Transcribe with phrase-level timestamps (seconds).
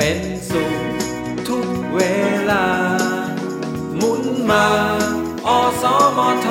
[0.00, 0.72] เป็นสุข
[1.48, 2.00] ทุกเว
[2.50, 2.66] ลา
[3.96, 4.66] หมุนมา
[5.46, 5.48] อ
[5.82, 5.84] ส
[6.16, 6.48] มท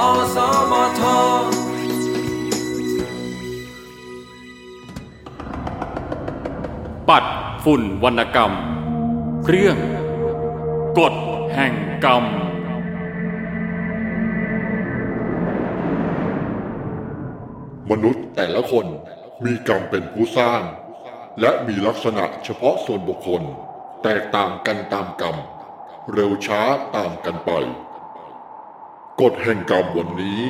[0.00, 0.02] อ
[0.34, 0.36] ส
[0.70, 1.02] มท
[7.08, 7.24] ปัด
[7.64, 8.52] ฝุ่นวรรณกรรม
[9.48, 9.76] เรื่อง
[10.98, 11.14] กฎ
[11.54, 11.74] แห่ง
[12.04, 12.24] กรรม
[17.90, 18.86] มนุษย์แต่ละคน
[19.44, 20.62] มีกรรมเป็นผู้สร้าง
[21.40, 23.42] และมีลักษณะเฉพาะส่วนบุคคล
[24.02, 25.36] แตกต่างกันตามกรรม
[26.12, 26.62] เร็วช้า
[26.96, 27.50] ต่างกันไป
[29.20, 30.40] กฎแห่งกรรมวันนี้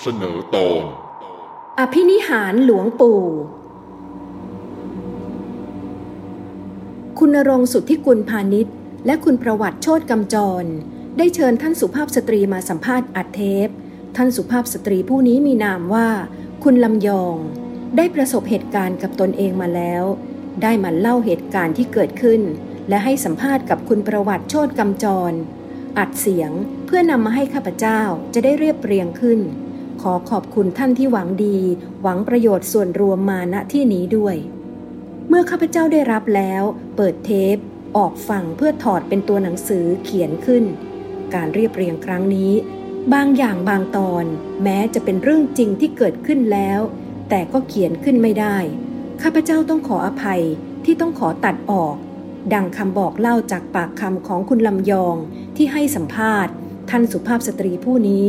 [0.00, 0.82] เสนอตอน
[1.78, 3.22] อภินิหารหลวงปู่
[7.18, 8.74] คุณรงสุทธิกุลพาณิชย์
[9.06, 10.64] และคุณประวัติโชตกำจร
[11.18, 13.68] ได้เชิญท่านสุภาพสตรีมาสัมภาษณ์อัดเทป
[14.16, 16.08] ท่านสุภาพสตรีผู้นี้มีนามว่า
[16.64, 17.36] คุณลำยอง
[17.96, 20.04] ได้ประสบเหตุการณ์กับตนเองมาแล้ว
[20.62, 22.42] ได้มาเล่าเหตุการณ์ที่เกิดขึ้น
[22.88, 25.32] และให้สัมภาษณ์กับคุณประวัติโชตกำจร
[25.98, 26.50] อัดเสียง
[26.86, 28.00] เพื่อนำมาให้ข้าพเจ้า
[28.34, 29.40] จะได้เรียบเรียงขึ้น
[30.02, 31.58] ขอขอบคุณท่านที่หวังดี
[32.02, 34.36] หวังประโยชน์ส่วนรวมมาณที่นี้ด้วย
[35.28, 36.62] เมื่อข้าพเจ้าได้รับแล้ว
[36.96, 37.56] เปิดเทป
[37.96, 40.64] ออกฟังเพื่อถอดเป็นตัวหนังสือเขียนขึ้น
[41.34, 42.52] การเรียบเรียงครั้งนี้
[43.12, 44.24] บางอย่างบางตอน
[44.62, 46.80] แม้จะเป็นเรื่องจริงที่เกิดขึ้นแล้ว
[47.28, 48.56] แต่ก็เขียนขึ้นไม่ได้
[49.22, 50.42] ข้าพเจ้าต้องขออภัย
[50.84, 51.94] ที่ต้องขอตัดออก
[52.54, 55.16] ดังคำบอกเล่าจากปากคำของคุณลำยอง
[55.56, 56.52] ที่ให้สัมภาษณ์
[56.90, 58.26] ท่านสุภาพสตรีผู้นี้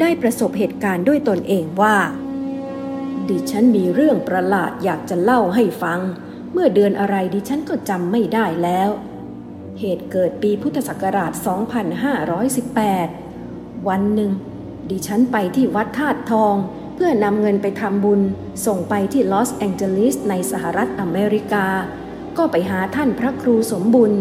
[0.00, 1.96] ได้ประสบเหตุการณ์ด้วยตนเองว่า
[3.28, 6.00] ดิฉันมีเรื่องประหลาดอยากจะเล่าให้ฟัง
[6.52, 8.90] เมื่อเดือนอะไรดิฉันก็จำไม่ได้แล้ว
[9.80, 11.32] เหตุเกิดปีพุทธศักราช
[13.00, 14.32] 2518 วันหนึ่ง
[14.90, 16.54] ดิฉันไปที่วัดธาตุทอง
[16.94, 18.20] เพื่อนำเงินไปทำบุญ
[18.66, 21.66] ส่งไปที่ลอสแองเจลิสในสหรัฐอเมริกา
[22.36, 24.12] ก็ไปหาท่านพระครูสมบุญ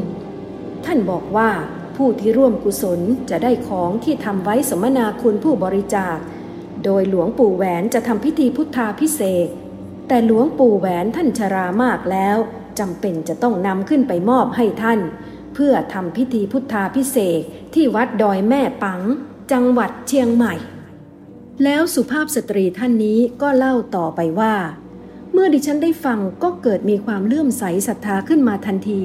[0.85, 1.49] ท่านบอกว่า
[1.97, 6.17] ผู้ที่ร่วมกุศลจะได้ของที่ทำไว้สมนาคุณผู้บริจาค
[6.83, 9.47] โดยหลวงปู่แหวนจะทำพิธีพุทธาพิเศษ
[10.07, 12.37] แต่หลวงปู่แหวนท่านชรามากแล้ว
[12.79, 14.99] จำเป็นจะต้องนำขึ้นไปมอบให้ท่าน
[15.53, 17.41] เพื่อทำพิธีพุทธาพิเศษ
[17.73, 19.01] ที่วัดดอยแม่ปัง
[19.51, 20.55] จังหวัดเชียงใหม่
[21.63, 24.55] แล้วสุภาพสตรีท่านนี้ก็เล่าต่อไปว่า
[25.33, 29.03] เมื่อดิฉันได้ฟังก็เกิดมีความเลื่อมใสศรัทธาขึ้นมาทันที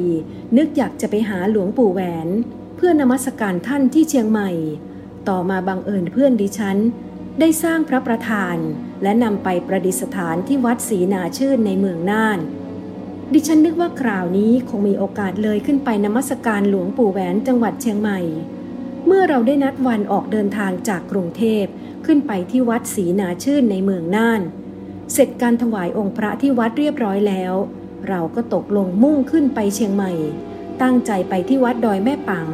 [0.56, 2.28] นึกอยากจะไปหาหลวงปู่แหวน
[2.76, 4.50] เพื่อนมัสการท่านที่เชียงใหม่
[5.28, 6.78] ต่อมาบังเอิญเพื่อนดิฉัน
[7.40, 8.56] ได้สร้างพระประธาน
[9.02, 12.38] และนำไปประดิษฐานที่วัดศรีนาชื่นในเมืองน่าน
[13.32, 18.20] ดิฉันนึกว่าคราวนี้คงมีโอกาสเลยขึ้นไปนมัสการหลวงปู่แหวนจังหวัดเชียงใหม่
[19.06, 21.64] เมื่อเราได้นัดวันออกเดินทางจากกรุงเทพ
[22.06, 24.42] ขึ้นไปที่วัดศรีนาชื่นในเมืองน่าน
[25.12, 27.54] เสร็จการถวายองค์พระที่วัดเรียบร้อยแล้ว
[28.08, 30.12] เราก็ตกลงมุ่งขึ้นไปเชียงใหม่
[30.82, 32.48] ตั้งใจไปที่วัดดอยแม่ปัง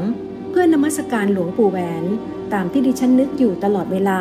[0.51, 2.05] เพื่อนมัสการหลวงปู่แหวน
[2.53, 4.21] ตามที่ดิฉันนึกอยู่ตลอดเวลา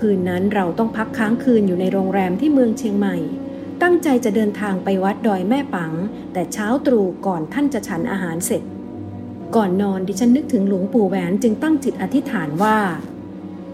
[0.00, 3.16] คืนนั้นเราต้องพักค้างคืนอยู่ในโรงแรมที่เมืองเชียงใหม่
[3.82, 5.92] ตั้งใจจะเดินทางไปวัดดอยแม่ปัง
[6.32, 8.62] แต่เช้าตรู่ก่อนท่านจะฉันอาหารเสร็จ
[9.56, 12.78] ก่อนนอนดิฉันนึกถึงหลวงปู่แหวนจึงตั้งจิตอธิษฐานว่า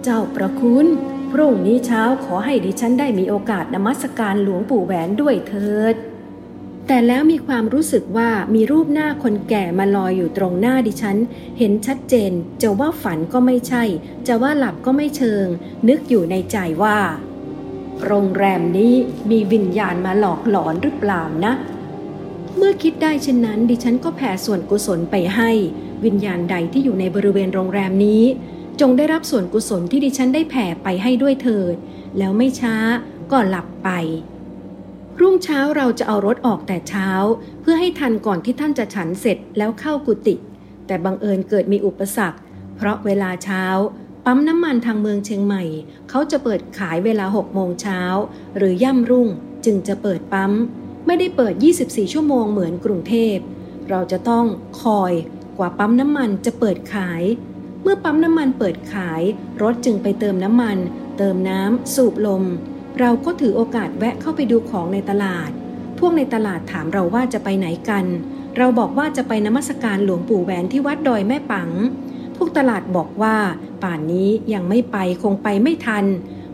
[0.03, 0.87] เจ้าประคุณ
[1.33, 5.95] พรุ่งนี้เช้าขอให้ดิฉันได้มีโอกาสนมัสการหลวงปู่แหวนด้วยเถิด
[6.87, 11.17] แต่แล้วมีความรู้สึกว่ามีรูปหน้าคนแก่มาลอยอยู่ตรงหน้าดิฉัน
[11.59, 13.85] เห็นชัดเจน จะว่าฝันก็ไม่ใช่
[14.27, 15.47] จะว่าหลับก็ไม่เชิง
[15.89, 16.99] นึกอยู่ในใจว่า
[18.07, 18.95] โรงแรมนี้
[19.31, 21.53] มีวิญญาณมาหลอกหลอนหรือเปล่านะ
[22.63, 25.51] เมื่อคิดได้เช่นนั้น ดิฉันก็แผ่ส่วนกุศลไปให้
[26.05, 28.23] วิญญาณใดที่อยู่ในบริเวณโรงแรมนี้
[28.81, 31.77] จงได้รับส่วนกุศลที่ดิฉันได้แผ่ไปให้ด้วยเถิด
[32.19, 32.75] แล้วไม่ช้า
[33.31, 33.89] ก็หลับไป
[35.21, 37.09] รุ่งเช้าเราจะเอารถออกแต่เช้า
[37.61, 40.35] เพื่อให้ทันก่อนที่ท่านจะฉันเสร็จแล้วเข้ากุฏิ
[40.87, 42.39] แต่บังเอิญเกิดมีอุปสรรค
[42.77, 43.65] เพราะเวลาเช้า
[44.25, 45.65] ปั๊มน้ำมันทางเมืองเชียงใหม่
[46.09, 48.01] เขาจะเปิดขายเวลา6โมงเช้า
[48.57, 49.29] หรือย่ำรุ่ง
[49.65, 50.53] จึงจะเปิดปั๊ม
[51.07, 51.55] ไม่ได้เปิด
[51.85, 53.37] 24 ชั่วโมงเหมือนกรุงเทพ
[53.91, 54.45] เราจะต้อง
[54.83, 55.13] คอย
[55.59, 57.23] กว่าปั๊มน้ำมันจะเปิดขาย
[57.83, 59.23] เมื่อปั๊มน้ำมันเปิดขาย
[59.63, 60.77] รถจึงไปเติมน้ำมัน
[61.19, 62.45] เติมน้ำสูบลม
[63.01, 65.51] เราก็ถือโอกาสแวะเข้าไปดูของในตลาด
[65.99, 68.05] พวกในตลาดถามเราว่าจะไปไหนกัน
[68.57, 71.71] เราบอกว่าจะไปนมัสการหลวงปู่แหวนที่วัดดอยแม่ปัง
[72.37, 73.37] พวกตลาดบอกว่า
[73.83, 76.05] ป่านนี้ยังไม่ไปคงไปไม่ทัน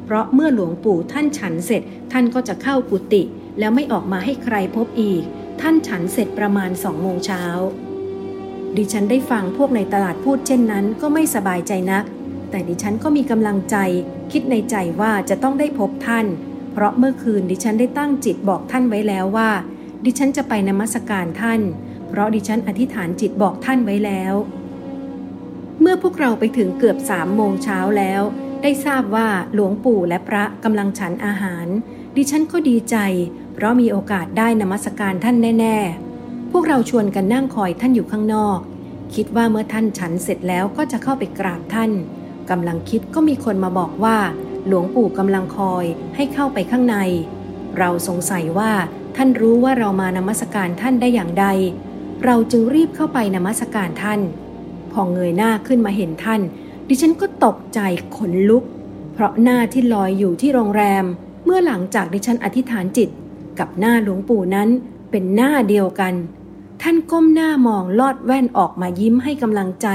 [0.05, 1.83] เพราะเมื่อหลวงปู่ท่านฉันเสร็จ
[2.13, 3.23] ท่านก็จะเข้ากุฏิ
[3.59, 5.23] แล้วไม่ออกมาให้ใครพบอีก
[5.61, 7.45] ท่านฉันเสร็จประมาณสองโมงเช้า
[8.77, 12.05] ดิฉันได้ฟังพวกในตลาดพูดเช่นนั้นก็ไม่สบายใจนัก
[12.51, 13.77] แต่ดิฉันก็มีกำลังใจ
[14.33, 16.27] คิดในใจว่าจะต้องได้พบท่าน
[16.73, 19.51] เพราะเมื่อคืนดิฉันได้ตั้งจิตบอกท่านไว้แล้วว่า
[20.05, 21.61] ดิฉันจะไปนมัสการท่าน
[22.09, 24.35] เพราะดิฉันอธิษฐานจิตบอกท่านไว้แล้ว
[25.81, 28.23] เมื่อพวกเราไปถึงเกือบสามโมงเช้าแล้ว
[28.63, 31.67] ได้ทราบว่าหลวงปู่และพระกำลังฉันอาหาร
[32.17, 32.97] ดิฉันก็ดีใจ
[33.55, 35.77] เพราะมีโอกาสได้นมัสการท่านแน่
[36.15, 38.59] ๆ พวกเราชวนกันนั่งคอยท่านอยู่ข้างนอก
[39.15, 41.91] คิดว่าเมื่อท่านฉันเสร็จแล้วก็จะเข้าไปกราบท่าน
[42.51, 44.17] กำลังคิดก็มีคนมาบอกว่า
[44.67, 45.85] หลวงปู่กำลังคอย
[46.17, 46.97] ให้เข้าไปข้างใน
[47.79, 48.73] เราสงสัยว่า
[49.17, 51.47] ท่านรู้ว่าเรามานมัสการท่านได้อย่างใด
[52.25, 54.21] เราจึงรีบเข้าไปนมัสการท่าน
[54.93, 56.41] พอเงยหน้าขึ้นมาเห็นท่าน
[56.89, 57.81] ดิฉันก็ตกใจ
[58.17, 58.65] ขนลุก
[59.13, 61.05] เพราะหน้าที่ลอยอยู่ที่โรงแรม
[61.49, 63.09] เมื่อหลังจากดิฉันอธิษฐานจิต
[63.59, 64.69] กับหน้าหลวงปู่นั้น
[65.11, 66.15] เป็นหน้าเดียวกัน
[66.83, 69.89] ท่านก้มหน้ามองลอดแว่นออกมายิ้มให้กำลังใจ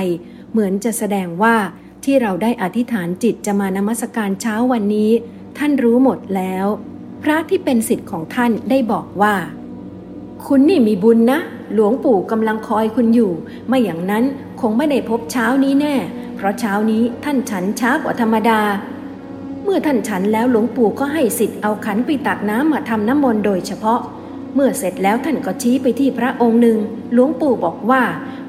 [0.51, 1.55] เหมือนจะแสดงว่า
[2.03, 5.11] ที่เราได้อธิษฐานจิตจะมานมัสการเช้าวันนี้
[5.57, 6.65] ท่านรู้หมดแล้ว
[7.23, 9.35] พระที่เป็นสิทธิ์ของท่านได้บอกว่า
[10.45, 11.39] คุณนี่มีบุญนะ
[11.73, 13.31] หลวงปู่กำลังคอยคุณอยู่
[13.67, 14.23] ไม่อย่างนั้น
[14.61, 15.95] คงไม่ได้พบเช้านี้แน่
[16.35, 18.59] เพราะเช้านี้ท่านฉันช้ากว่าธรรมดา
[19.63, 23.99] เมื่อท่านฉันแล้วหลวงปู่ก็ให้สิทธิ์เอาขันไปตักน้ำมาทำน้ำมนต์โดยเฉพาะ
[24.55, 26.77] เมื่อเสร็จแล้วท่านก็ชี้ไปที่พระองค์หนึ่ง
[27.13, 28.03] หลวงปู่บอกว่า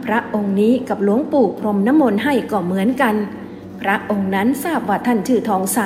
[0.04, 3.14] พระองค์นี้กับหลวงปู่พรมน้ำมนต์ให้ก็เหมือนกัน
[3.82, 5.80] พระองค์นั้นทราบว่าท่านชื่อทองใส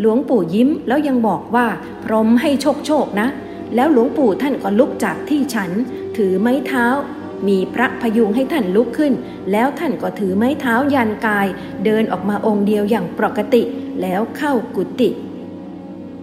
[0.00, 1.66] หลวงปู่ยิ้มแล้วยังบอกว่า
[2.04, 3.28] พรมให้โชคโชคนะ
[3.74, 5.70] แล้วหลวงปู่ท่านก็ลุกจากที่ฉัน
[6.16, 6.86] ถือไม้เท้า
[7.48, 9.12] มีพระพยุงให้ท่านลุกขึ้น
[9.52, 11.46] แล้วท่านก็ถือไม้เท้ายันกาย
[11.84, 13.62] เดินออกมาองค์เดียวอย่างปกติ
[14.02, 15.10] แล้วเข้ากุฏิ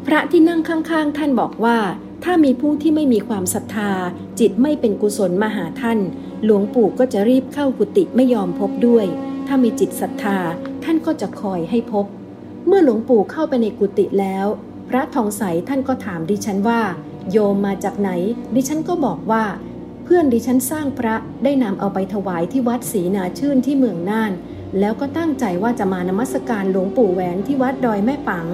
[0.06, 1.78] พระที่นั่งข้างๆ ท่านบอกว่า
[2.24, 3.92] ถ้ามีผู้ที่ไม่มีความศรัทธา
[4.40, 6.00] จิตไม่เป็นกุศลมาหาท่าน
[6.44, 9.06] หลวงปู่ก็จะรีบเข้ากุฏิไม่ยอมพบด้วย
[9.48, 10.38] ถ้ามีจิตศรัทธา
[10.84, 12.06] ท่านก็จะคอยให้พบ
[12.68, 14.46] เมื่อหลวงปู่เข้าไปในกุฏิแล้ว
[14.90, 16.82] พระทองใสท่านก็ถามดิฉันว่า
[17.32, 18.12] โยมมาจากไหน
[18.56, 19.44] ดิฉันก็บอกว่า
[20.04, 24.32] เพื่อนดิฉันสร้างพระได้นำเอาไปถวายที่วัดศรีนาชื่นที่เมืองน่าน
[24.80, 28.48] แล้วก็ตั้งใจว่าจะมานมัสการหลวงปู่แหวนที่วัดดอยแม่ปัง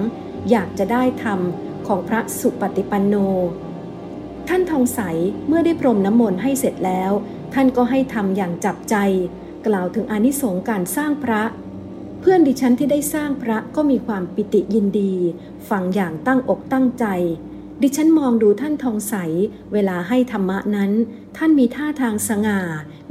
[0.50, 1.40] อยากจะได้ธรรม
[1.86, 3.14] ของพระสุปฏิปันโน
[4.48, 5.00] ท่านทองใส
[5.46, 7.12] เมื่อได้พรมน้ำมนต์ให้เสร็จแล้ว
[7.54, 8.96] ท่านก็ให้ทำอย่างจับใจ
[9.66, 11.42] กล่าวถึงอนิสงส์การสร้างพระ
[12.20, 15.14] เพื่อนดิฉันที่ได้สร้างพระก็มีความปิติยินดี
[15.68, 17.06] ฟังอย่างตั้งอกตั้งใจ
[17.82, 19.14] ดิฉันมองดูท่านทองใส
[19.72, 20.92] เวลาให้ธรรมะนั้น
[21.36, 22.60] ท่านมีท่าทางสง่า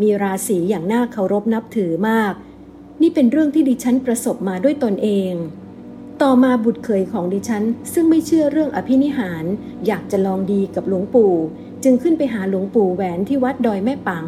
[0.02, 2.34] มีราศีอย่างน่าเคารพนับถือมาก
[3.02, 5.34] นี่เป็นเรื่องที่ดิฉันประสบมาด้วยตนเอง
[6.22, 7.64] ต่อมาบุตรเขยของดิฉัน
[7.94, 9.46] ซึ่งไม่เชื่อเรื่องอภินิหาร
[9.88, 11.34] อยากจะลองดีกับหลวงปู่
[11.84, 14.26] จึงขึ้นไปหาหลวงปู่แหวนที่วัดดอยแม่ปัง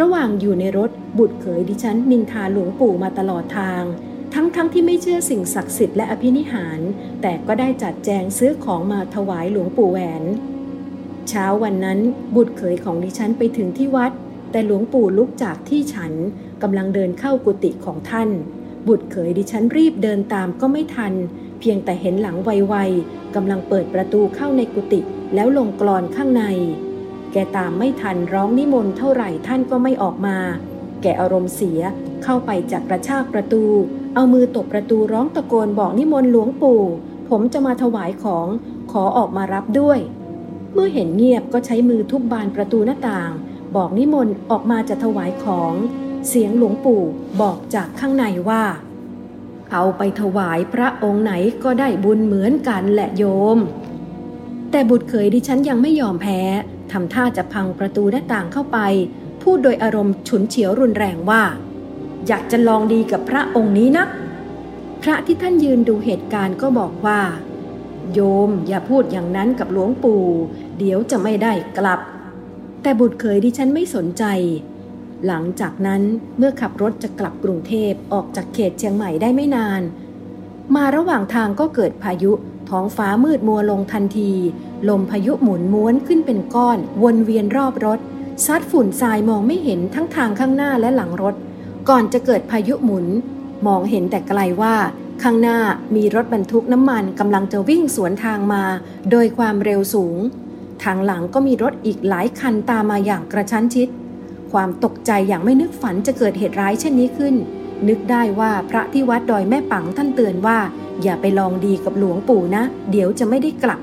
[0.00, 3.82] ระหว่างอยู่ในรถบุตรเขยดิฉันนินทาหลวงปู่มาตลอดทาง
[4.34, 6.80] ทั้งๆทที่ไม่เชื่อสิ่งศักดิ์สิทธิ์และอภินิหาร
[7.22, 10.22] แต่ก็ได้จัดแจงซื้อของมาถวายหลวงปู่แหวน
[11.28, 11.98] เช้าวันนั้น
[12.36, 14.12] บุตรเขยของดิฉันไปถึงที่วัด
[14.52, 16.12] แต่หลวงปู่ลุกจากที่ฉัน
[16.62, 18.28] กำลังเดินเข้ากุฏิของท่าน
[18.88, 21.12] บุตรเขยดิฉันรีบเดินตามก็ไม่ทัน
[21.60, 25.00] เพียงแต่เห็นหลังไวๆกำลังเปิดประตูเข้าในกุฏิ
[25.34, 26.44] แล้วลงกรอนข้างใน
[27.32, 30.36] แกตามไม่ทันร้องนิมนต์เท่าไหร่ท่านก็ไม่ออกมา
[31.02, 31.80] แกอารมณ์เสีย
[32.24, 33.64] เข้าไปจากกระชากประตู
[34.14, 36.82] เอามือตบประตูร้องตะโกนบอกนิมนต์หลวงปู่
[37.28, 38.48] ผมจะมาถวายของ
[38.92, 39.98] ขอออกมารับด้วย
[40.72, 43.30] เมื่อเห็นเงียบก็ใช้มือทุบบานประตูหน้าต่าง
[43.76, 45.72] บอกนิมนต์ออกมาจะถวายของ
[46.28, 47.02] เสียงหลวงปู่
[47.40, 48.64] บอกจากข้างในว่า
[49.72, 51.32] เอาไปถวายพระองค์ไหน
[51.64, 53.24] ก็ได้บุญเหมือนกันแหละโย
[53.56, 53.58] ม
[54.70, 56.40] แต่บุตรเขยดิฉันยังไม่ยอมแพ้
[56.92, 58.78] ทำท่าจะพังประตูหน้าต่างเข้าไป
[59.42, 61.42] พูดโดยอารมณ์ฉุนเฉียวรุนแรงว่า
[62.26, 64.06] อยากจะลองดีกับพระองค์นี้นะ
[65.02, 67.20] พระที่ท่านยืนดูเหตุการณ์ก็บอกว่า
[68.12, 70.24] โยมอย่าพูดอย่างนั้นกับหลวงปู่
[70.78, 72.00] เดี๋ยวจะไม่ได้กลับ
[72.82, 74.24] แต่บุตรเขยดิฉันไม่สนใจ
[75.26, 76.02] หลังจากนั้น
[76.38, 79.82] เมื่อขับรถจะกลับกรุงเทพออกจากเขตเชียงใหม่ได้ไม่นาน
[80.74, 82.32] มาระหว่างทางก็เกิดพายุ
[82.70, 84.32] ท้องฟ้ามืดมัวลงทันที
[84.88, 88.00] ลมพายุหมุนม้วนขึ้นเป็นก้อน วนเวียนรอบรถ
[88.46, 91.34] ซัดฝุ่นทรายมองไม่เห็นทั้งทางข้างหน้าและหลังรถ
[91.88, 93.06] ก่อนจะเกิดพายุหมุน
[93.66, 94.74] มองเห็นแต่ไกลว่า
[95.22, 95.58] ข้างหน้า
[95.96, 98.64] มีรถบรรทุกน้ำมันกำลังจะวิ่งสวนทางมา
[99.10, 100.16] โดยความเร็วสูง
[100.84, 103.88] ทางหลังก็มีรถอีกหลายคันตามมาอย่างกระชั้นชิด
[104.52, 107.34] ความตกใจอย่างไม่นึกฝันจะเกิดเหตุร้ายเช่นนี้ขึ้น
[107.88, 110.58] นึกได้ว่าพระที่วัดดอยแม่ปังท่านเตือนว่า
[111.02, 113.80] อย่าไปลองดีกับหลวงปู่นะ เดี๋ยวจะไม่ได้กลับ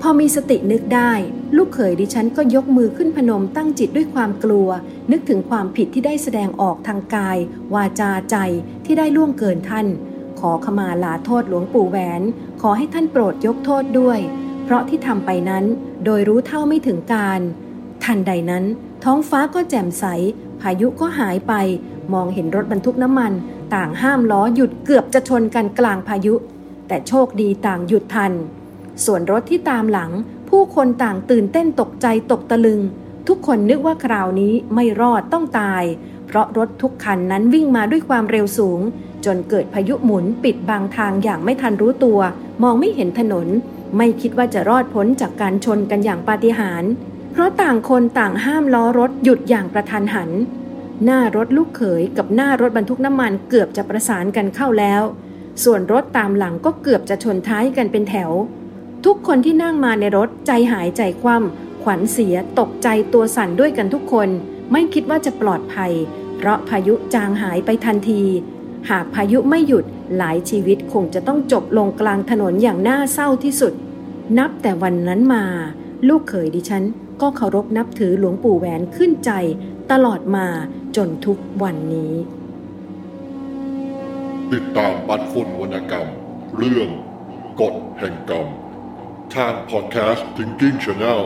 [0.00, 1.12] พอมีสตินึกได้
[1.56, 4.68] ลูกเขยดิฉันก็ยกมือขึ้นพนมตั้งจิตด้วยความกลัว
[5.10, 7.38] นึกถึงความผิดที่ได้แสดงออกทางกาย
[7.74, 8.36] วาจาใจ
[8.84, 9.86] ที่ได้ล่วงเกินท่าน
[10.40, 12.22] ขอขมาลาโทษหลวงปู่แหวน
[12.62, 14.18] ขอให้ท่านโปรดยกโทษด้วย
[14.64, 15.64] เพราะที่ทำไปนั้น
[16.04, 17.40] โดยรู้เท่าไม่ถึงการ
[18.04, 18.64] ทันใดนั้น
[19.06, 20.04] ท้องฟ้าก็แจ่มใส
[20.60, 21.52] พายุก็หายไป
[22.14, 23.32] มองเห็นรถบรรทุกน้ำมัน
[23.74, 26.34] ต่างห้ามล้อหยุดเกือบจะชนกันกลางพายุ
[26.88, 28.32] แต่โชคดีต่างหยุดทัน
[29.04, 30.10] ส่วนรถที่ตามหลัง
[30.48, 32.80] ผู้คนต่างตื่นเต้นตกใจตกตะลึง
[33.28, 35.82] ทุกคนนึกว่าคราวนี้ไม่รอดต้องตาย
[36.26, 38.80] เพราะรถทุกคันนั้นวิ่งมาด้วยความเร็วสูง
[39.24, 42.20] จนเกิดพายุหมุนปิดบางทางอย่างไม่ทันรู้ตัว
[42.62, 43.48] มองไม่เห็นถนน
[43.96, 46.90] ไม่คิดว่าจะรอดพ้นจากการชนกันอย่างปาฏิหาริย์
[47.32, 50.30] เพราะต่างคนต่างห้ามล้อรถหยุดอย่างกระทันหัน
[51.04, 55.02] หน้ารถลูกเขยกับหน้ารถบรรทุกน้ำมันเกือบจะประสานกันเข้าแล้ว
[55.64, 58.30] ส่วนรถตามหลังก็เกือบจะชนท้ายกันเป็นแถว
[59.04, 64.28] ทุกคนที่นั่งมาในรถใจหายใจคว่ำขวัญเสียตกใจตัวสั่นด้วยกันทุกคน
[64.72, 65.92] ไม่คิดว่าจะปลอดภัย
[66.36, 68.22] เพราะพายุจางหายไปทันที
[68.90, 69.84] หากพายุไม่หยุด
[70.16, 73.72] หลายชีวิตคงจะต้องจบลงกลางถนนอย่างน่าเศร้าที่สุด
[74.38, 75.44] นับแต่วันนั้นมา
[76.08, 76.84] ลูกเขยดิฉัน
[77.22, 79.32] ก็เคารพนับถือหลวงปู่แหวนขึ้นใจ
[79.92, 80.46] ตลอดมา
[80.96, 82.14] จนทุกวันนี้
[84.52, 86.08] ติดตามปัดฝุ่นวรรณกรรม
[86.56, 86.88] เรื่อง
[87.60, 88.46] กฎแห่งกรรม
[89.34, 91.22] ทางพอดแคสต์ Thinking Channel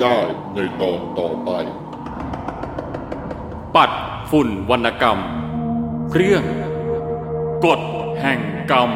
[0.00, 0.18] ได้
[0.54, 1.50] ในตอนต่อไป
[3.76, 3.90] ปัด
[4.30, 5.18] ฝุ่นวรรณกรรม
[6.14, 6.44] เรื่อง
[7.66, 7.80] กฎ
[8.20, 8.40] แห่ง
[8.72, 8.90] กรรม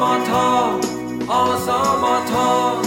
[0.00, 0.32] มุนมาอสมท
[1.30, 1.34] อ
[1.66, 1.68] ส
[2.02, 2.85] มท